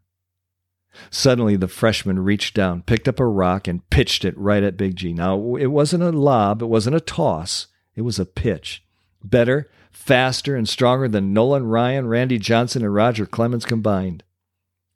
Suddenly, 1.11 1.57
the 1.57 1.69
freshman 1.69 2.21
reached 2.21 2.55
down, 2.55 2.81
picked 2.81 3.07
up 3.07 3.21
a 3.21 3.27
rock, 3.27 3.69
and 3.69 3.87
pitched 3.91 4.25
it 4.25 4.39
right 4.39 4.63
at 4.63 4.79
Big 4.79 4.97
G. 4.97 5.13
Now, 5.13 5.57
it 5.57 5.67
wasn't 5.67 6.05
a 6.05 6.11
lob, 6.11 6.63
it 6.63 6.69
wasn't 6.69 6.97
a 6.97 7.01
toss, 7.01 7.67
it 7.95 8.01
was 8.01 8.19
a 8.19 8.25
pitch. 8.25 8.83
Better, 9.23 9.71
faster, 9.91 10.57
and 10.57 10.67
stronger 10.67 11.09
than 11.09 11.35
Nolan 11.35 11.67
Ryan, 11.67 12.07
Randy 12.09 12.39
Johnson, 12.39 12.83
and 12.83 12.95
Roger 12.95 13.27
Clemens 13.27 13.67
combined. 13.67 14.25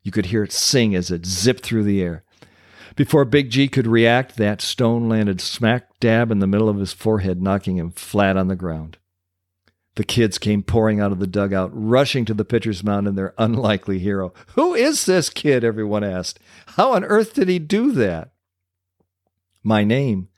You 0.03 0.11
could 0.11 0.27
hear 0.27 0.43
it 0.43 0.51
sing 0.51 0.95
as 0.95 1.11
it 1.11 1.25
zipped 1.25 1.63
through 1.63 1.83
the 1.83 2.01
air. 2.01 2.23
Before 2.95 3.25
Big 3.25 3.49
G 3.49 3.67
could 3.67 3.87
react, 3.87 4.37
that 4.37 4.61
stone 4.61 5.07
landed 5.07 5.39
smack 5.39 5.99
dab 5.99 6.31
in 6.31 6.39
the 6.39 6.47
middle 6.47 6.69
of 6.69 6.77
his 6.77 6.93
forehead, 6.93 7.41
knocking 7.41 7.77
him 7.77 7.91
flat 7.91 8.35
on 8.35 8.47
the 8.47 8.55
ground. 8.55 8.97
The 9.95 10.03
kids 10.03 10.37
came 10.37 10.63
pouring 10.63 10.99
out 10.99 11.11
of 11.11 11.19
the 11.19 11.27
dugout, 11.27 11.71
rushing 11.73 12.23
to 12.25 12.33
the 12.33 12.45
pitcher's 12.45 12.83
mound 12.83 13.07
and 13.07 13.17
their 13.17 13.33
unlikely 13.37 13.99
hero. 13.99 14.33
Who 14.55 14.73
is 14.73 15.05
this 15.05 15.29
kid? 15.29 15.63
Everyone 15.63 16.03
asked. 16.03 16.39
How 16.67 16.93
on 16.93 17.03
earth 17.03 17.33
did 17.33 17.49
he 17.49 17.59
do 17.59 17.91
that? 17.93 18.31
My 19.63 19.83
name 19.83 20.29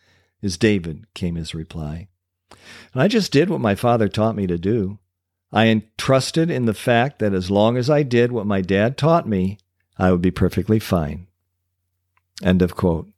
is 0.41 0.57
David, 0.57 1.05
came 1.13 1.35
his 1.35 1.53
reply. 1.53 2.07
And 2.93 3.03
I 3.03 3.07
just 3.07 3.31
did 3.31 3.49
what 3.49 3.61
my 3.61 3.75
father 3.75 4.09
taught 4.09 4.35
me 4.35 4.47
to 4.47 4.57
do. 4.57 4.97
I 5.53 5.67
entrusted 5.67 6.49
in 6.49 6.65
the 6.65 6.73
fact 6.73 7.19
that 7.19 7.33
as 7.33 7.51
long 7.51 7.77
as 7.77 7.89
I 7.89 8.03
did 8.03 8.31
what 8.31 8.45
my 8.45 8.61
dad 8.61 8.97
taught 8.97 9.27
me, 9.27 9.57
I 9.97 10.11
would 10.11 10.21
be 10.21 10.31
perfectly 10.31 10.79
fine. 10.79 11.27
End 12.41 12.61
of 12.61 12.75
quote. 12.75 13.09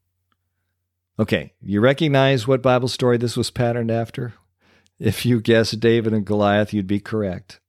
Okay, 1.20 1.54
you 1.62 1.80
recognize 1.80 2.48
what 2.48 2.64
Bible 2.64 2.88
story 2.88 3.18
this 3.18 3.38
was 3.38 3.52
patterned 3.52 3.92
after? 3.92 4.34
If 5.00 5.26
you 5.26 5.40
guessed 5.40 5.80
David 5.80 6.12
and 6.14 6.26
Goliath, 6.26 6.74
you'd 6.74 6.88
be 6.88 7.00
correct. 7.00 7.60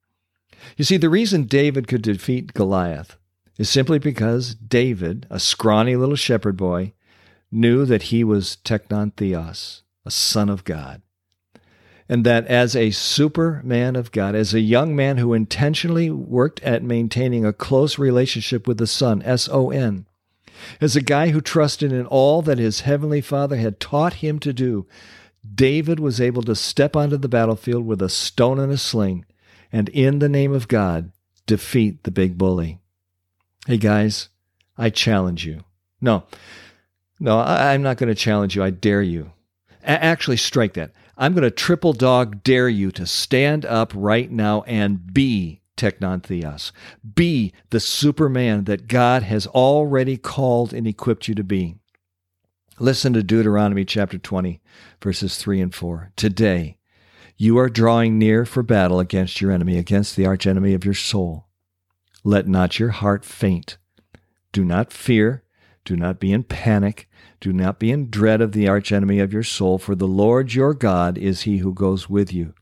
You 0.77 0.85
see, 0.85 0.97
the 0.97 1.11
reason 1.11 1.45
David 1.45 1.87
could 1.87 2.03
defeat 2.03 2.55
Goliath 2.55 3.19
is 3.59 3.69
simply 3.69 3.99
because 3.99 4.55
David, 4.55 5.27
a 5.31 5.39
scrawny 5.39 5.95
little 5.95 6.17
shepherd 6.17 6.57
boy, 6.57 6.95
knew 7.53 7.85
that 7.85 8.05
he 8.05 8.25
was 8.25 8.57
teknon 8.65 9.15
theos, 9.15 9.83
a 10.07 10.11
son 10.11 10.49
of 10.49 10.65
God. 10.65 11.03
And 12.09 12.25
that 12.27 12.47
as 12.47 12.77
a 12.77 12.91
superman 12.91 13.97
of 13.97 14.13
God, 14.13 14.35
as 14.35 14.53
a 14.53 14.61
young 14.61 14.95
man 14.95 15.17
who 15.17 15.33
intentionally 15.33 16.11
worked 16.11 16.61
at 16.63 16.83
maintaining 16.83 17.47
a 17.47 17.53
close 17.53 17.99
relationship 17.99 18.69
with 18.69 18.77
the 18.77 18.87
Son, 18.87 19.23
S 19.23 19.49
O 19.51 19.71
N, 19.71 20.07
as 20.81 20.97
a 20.97 21.03
guy 21.03 21.31
who 21.31 21.41
trusted 21.41 21.93
in 21.93 22.07
all 22.07 22.43
that 22.43 22.59
his 22.59 22.81
heavenly 22.81 23.21
Father 23.21 23.57
had 23.57 23.81
taught 23.81 24.15
him 24.15 24.39
to 24.41 24.53
do, 24.53 24.87
David 25.55 26.01
was 26.01 26.21
able 26.21 26.43
to 26.43 26.55
step 26.55 26.97
onto 26.97 27.17
the 27.17 27.29
battlefield 27.29 27.87
with 27.87 28.01
a 28.01 28.09
stone 28.09 28.59
and 28.59 28.73
a 28.73 28.79
sling 28.79 29.25
and, 29.73 29.89
in 29.91 30.19
the 30.19 30.29
name 30.29 30.53
of 30.53 30.69
God, 30.69 31.11
defeat 31.47 32.05
the 32.05 32.11
big 32.11 32.39
bully. 32.39 32.79
Hey, 33.67 33.77
guys, 33.77 34.29
I 34.79 34.91
challenge 34.91 35.45
you. 35.45 35.65
No, 36.01 36.25
no, 37.19 37.39
I, 37.39 37.75
am 37.75 37.83
not 37.83 37.97
going 37.97 38.09
to 38.09 38.15
challenge 38.15 38.57
you. 38.57 38.63
I 38.63 38.71
dare 38.71 39.03
you. 39.03 39.33
A- 39.83 40.05
actually, 40.05 40.37
strike 40.37 40.75
that. 40.75 40.93
I'm 41.17 41.33
going 41.33 41.43
to 41.43 41.51
triple 41.51 41.93
dog 41.93 42.43
dare 42.43 42.69
you 42.69 42.91
to 42.93 43.07
stand 43.07 43.65
up 43.65 43.93
right 43.95 44.31
now 44.31 44.63
and 44.63 45.13
be 45.13 45.61
Teknon 45.77 46.23
Theos. 46.23 46.73
Be 47.15 47.53
the 47.71 47.81
Superman 47.81 48.65
that 48.65 48.89
God 48.89 49.23
has 49.23 49.47
already 49.47 50.17
called 50.17 50.73
and 50.73 50.87
equipped 50.87 51.29
you 51.29 51.35
to 51.35 51.45
be. 51.45 51.77
Listen 52.81 53.13
to 53.13 53.23
Deuteronomy 53.23 53.85
chapter 53.85 54.19
20, 54.19 54.61
verses 55.01 55.39
3 55.39 55.61
and 55.61 55.75
4. 55.75 56.13
Today, 56.17 56.79
you 57.37 57.59
are 57.59 57.69
drawing 57.69 58.19
near 58.19 58.45
for 58.45 58.63
battle 58.65 58.99
against 58.99 59.41
your 59.41 59.53
enemy, 59.53 59.79
against 59.79 60.17
the 60.17 60.27
archenemy 60.27 60.75
of 60.75 60.85
your 60.85 60.95
soul. 60.95 61.47
Let 62.25 62.49
not 62.49 62.79
your 62.81 62.91
heart 62.91 63.25
faint. 63.25 63.77
Do 64.53 64.65
not 64.65 64.93
fear. 64.93 65.45
Do 65.85 65.97
not 65.97 66.19
be 66.19 66.33
in 66.33 66.43
panic. 66.45 67.09
Do 67.41 67.53
not 67.53 67.79
be 67.79 67.91
in 67.91 68.11
dread 68.11 68.41
of 68.41 68.53
the 68.53 68.69
archenemy 68.69 69.21
of 69.21 69.33
your 69.33 69.43
soul, 69.43 69.79
for 69.79 69.95
the 69.95 70.07
Lord 70.07 70.55
your 70.55 70.75
God 70.75 71.19
is 71.19 71.43
he 71.43 71.59
who 71.59 71.75
goes 71.75 72.09
with 72.09 72.33
you 72.33 72.55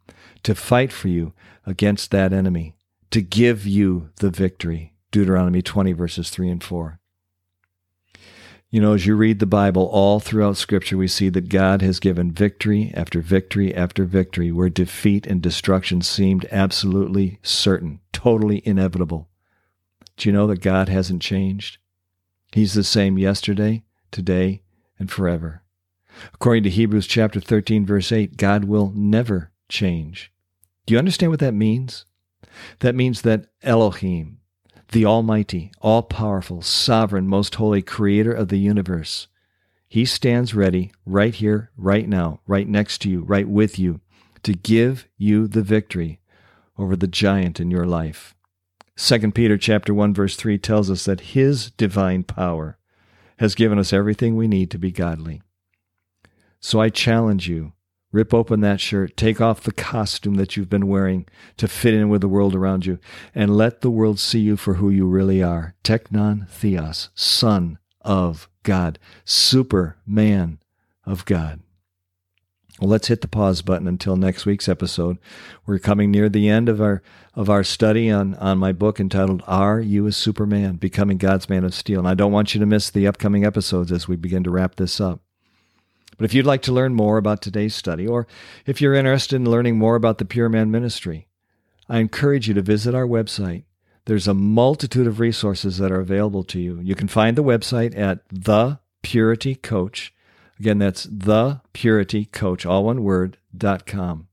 to 0.42 0.54
fight 0.54 0.92
for 0.92 1.08
you 1.08 1.32
against 1.66 2.10
that 2.10 2.32
enemy, 2.32 2.74
to 3.10 3.22
give 3.22 3.66
you 3.66 4.10
the 4.16 4.30
victory. 4.30 4.94
Deuteronomy 5.10 5.62
20, 5.62 5.92
verses 5.92 6.30
3 6.30 6.48
and 6.48 6.64
4. 6.64 6.98
You 8.70 8.80
know, 8.80 8.94
as 8.94 9.04
you 9.04 9.14
read 9.14 9.38
the 9.38 9.46
Bible 9.46 9.84
all 9.92 10.18
throughout 10.18 10.56
Scripture, 10.56 10.96
we 10.96 11.06
see 11.06 11.28
that 11.28 11.50
God 11.50 11.82
has 11.82 12.00
given 12.00 12.32
victory 12.32 12.90
after 12.94 13.20
victory 13.20 13.74
after 13.74 14.06
victory 14.06 14.50
where 14.50 14.70
defeat 14.70 15.26
and 15.26 15.42
destruction 15.42 16.00
seemed 16.00 16.46
absolutely 16.50 17.38
certain, 17.42 18.00
totally 18.14 18.62
inevitable. 18.64 19.28
Do 20.16 20.28
you 20.28 20.32
know 20.32 20.46
that 20.46 20.62
God 20.62 20.88
hasn't 20.88 21.20
changed? 21.20 21.76
He's 22.52 22.72
the 22.72 22.82
same 22.82 23.18
yesterday, 23.18 23.82
today, 24.12 24.62
and 24.98 25.10
forever. 25.10 25.62
According 26.34 26.62
to 26.64 26.70
Hebrews 26.70 27.06
chapter 27.06 27.40
13, 27.40 27.84
verse 27.86 28.12
8, 28.12 28.36
God 28.36 28.64
will 28.64 28.92
never 28.94 29.50
change. 29.68 30.32
Do 30.86 30.94
you 30.94 30.98
understand 30.98 31.30
what 31.30 31.40
that 31.40 31.54
means? 31.54 32.04
That 32.80 32.94
means 32.94 33.22
that 33.22 33.46
Elohim, 33.62 34.38
the 34.92 35.06
Almighty, 35.06 35.72
all 35.80 36.02
powerful, 36.02 36.60
sovereign, 36.62 37.26
most 37.26 37.54
holy 37.54 37.82
Creator 37.82 38.32
of 38.32 38.48
the 38.48 38.58
universe. 38.58 39.28
He 39.88 40.04
stands 40.04 40.54
ready 40.54 40.92
right 41.04 41.34
here, 41.34 41.70
right 41.76 42.08
now, 42.08 42.40
right 42.46 42.68
next 42.68 42.98
to 43.02 43.10
you, 43.10 43.22
right 43.22 43.48
with 43.48 43.78
you, 43.78 44.00
to 44.42 44.54
give 44.54 45.08
you 45.16 45.46
the 45.46 45.62
victory 45.62 46.20
over 46.78 46.96
the 46.96 47.06
giant 47.06 47.60
in 47.60 47.70
your 47.70 47.86
life. 47.86 48.34
2 48.96 49.32
Peter 49.32 49.56
chapter 49.56 49.94
1 49.94 50.12
verse 50.12 50.36
3 50.36 50.58
tells 50.58 50.90
us 50.90 51.04
that 51.06 51.20
his 51.20 51.70
divine 51.72 52.22
power 52.22 52.78
has 53.38 53.54
given 53.54 53.78
us 53.78 53.92
everything 53.92 54.36
we 54.36 54.48
need 54.48 54.70
to 54.70 54.78
be 54.78 54.90
godly. 54.90 55.42
So 56.60 56.80
I 56.80 56.90
challenge 56.90 57.48
you 57.48 57.72
Rip 58.12 58.34
open 58.34 58.60
that 58.60 58.78
shirt, 58.78 59.16
take 59.16 59.40
off 59.40 59.62
the 59.62 59.72
costume 59.72 60.34
that 60.34 60.54
you've 60.54 60.68
been 60.68 60.86
wearing 60.86 61.26
to 61.56 61.66
fit 61.66 61.94
in 61.94 62.10
with 62.10 62.20
the 62.20 62.28
world 62.28 62.54
around 62.54 62.84
you, 62.84 62.98
and 63.34 63.56
let 63.56 63.80
the 63.80 63.90
world 63.90 64.20
see 64.20 64.40
you 64.40 64.58
for 64.58 64.74
who 64.74 64.90
you 64.90 65.06
really 65.06 65.42
are. 65.42 65.74
Teknon 65.82 66.46
Theos, 66.46 67.08
Son 67.14 67.78
of 68.02 68.50
God, 68.64 68.98
Superman 69.24 70.58
of 71.06 71.24
God. 71.24 71.60
Well, 72.82 72.90
let's 72.90 73.06
hit 73.06 73.20
the 73.20 73.28
pause 73.28 73.62
button 73.62 73.86
until 73.86 74.16
next 74.16 74.44
week's 74.44 74.68
episode. 74.68 75.18
We're 75.66 75.78
coming 75.78 76.10
near 76.10 76.28
the 76.28 76.48
end 76.48 76.68
of 76.68 76.80
our 76.80 77.00
of 77.32 77.48
our 77.48 77.62
study 77.62 78.10
on 78.10 78.34
on 78.34 78.58
my 78.58 78.72
book 78.72 78.98
entitled 78.98 79.44
"Are 79.46 79.78
You 79.78 80.08
a 80.08 80.12
Superman: 80.12 80.78
Becoming 80.78 81.16
God's 81.16 81.48
Man 81.48 81.62
of 81.62 81.74
Steel." 81.74 82.00
And 82.00 82.08
I 82.08 82.14
don't 82.14 82.32
want 82.32 82.54
you 82.54 82.58
to 82.58 82.66
miss 82.66 82.90
the 82.90 83.06
upcoming 83.06 83.44
episodes 83.44 83.92
as 83.92 84.08
we 84.08 84.16
begin 84.16 84.42
to 84.42 84.50
wrap 84.50 84.74
this 84.74 85.00
up. 85.00 85.20
But 86.18 86.24
if 86.24 86.34
you'd 86.34 86.44
like 86.44 86.62
to 86.62 86.72
learn 86.72 86.92
more 86.92 87.18
about 87.18 87.40
today's 87.40 87.76
study, 87.76 88.04
or 88.04 88.26
if 88.66 88.80
you're 88.80 88.94
interested 88.94 89.36
in 89.36 89.48
learning 89.48 89.78
more 89.78 89.94
about 89.94 90.18
the 90.18 90.24
Pure 90.24 90.48
Man 90.48 90.72
Ministry, 90.72 91.28
I 91.88 92.00
encourage 92.00 92.48
you 92.48 92.54
to 92.54 92.62
visit 92.62 92.96
our 92.96 93.06
website. 93.06 93.62
There's 94.06 94.26
a 94.26 94.34
multitude 94.34 95.06
of 95.06 95.20
resources 95.20 95.78
that 95.78 95.92
are 95.92 96.00
available 96.00 96.42
to 96.42 96.58
you. 96.58 96.80
You 96.80 96.96
can 96.96 97.06
find 97.06 97.38
the 97.38 97.44
website 97.44 97.96
at 97.96 98.28
The 98.28 98.80
Purity 99.02 99.54
Coach. 99.54 100.12
Again, 100.62 100.78
that's 100.78 101.08
The 101.10 101.60
Purity 101.72 102.26
Coach, 102.26 102.64
all 102.64 102.84
one 102.84 103.02
word, 103.02 103.36
dot 103.52 103.84
com. 103.84 104.28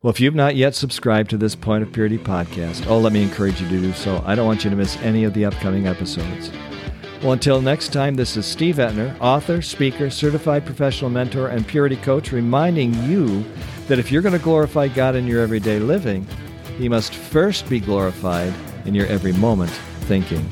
Well, 0.00 0.12
if 0.12 0.20
you've 0.20 0.36
not 0.36 0.54
yet 0.54 0.76
subscribed 0.76 1.28
to 1.30 1.36
this 1.36 1.56
Point 1.56 1.82
of 1.82 1.92
Purity 1.92 2.18
podcast, 2.18 2.86
oh, 2.86 2.98
let 3.00 3.12
me 3.12 3.20
encourage 3.20 3.60
you 3.60 3.68
to 3.68 3.80
do 3.80 3.92
so. 3.94 4.22
I 4.24 4.36
don't 4.36 4.46
want 4.46 4.62
you 4.62 4.70
to 4.70 4.76
miss 4.76 4.96
any 4.98 5.24
of 5.24 5.34
the 5.34 5.44
upcoming 5.44 5.88
episodes. 5.88 6.52
Well, 7.20 7.32
until 7.32 7.60
next 7.60 7.92
time, 7.92 8.14
this 8.14 8.36
is 8.36 8.46
Steve 8.46 8.76
Etner, 8.76 9.20
author, 9.20 9.60
speaker, 9.60 10.08
certified 10.08 10.64
professional 10.64 11.10
mentor, 11.10 11.48
and 11.48 11.66
purity 11.66 11.96
coach, 11.96 12.30
reminding 12.30 12.94
you 13.02 13.44
that 13.88 13.98
if 13.98 14.12
you're 14.12 14.22
going 14.22 14.38
to 14.38 14.44
glorify 14.44 14.86
God 14.86 15.16
in 15.16 15.26
your 15.26 15.42
everyday 15.42 15.80
living, 15.80 16.24
He 16.78 16.88
must 16.88 17.12
first 17.12 17.68
be 17.68 17.80
glorified 17.80 18.54
in 18.84 18.94
your 18.94 19.08
every 19.08 19.32
moment 19.32 19.72
thinking. 20.02 20.48